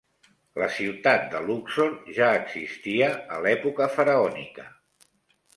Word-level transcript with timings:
La 0.61 0.67
ciutat 0.77 1.27
de 1.33 1.41
Luxor 1.49 1.93
ja 2.17 2.31
existia 2.39 3.13
a 3.37 3.41
l'època 3.45 3.89
faraònica. 3.99 4.71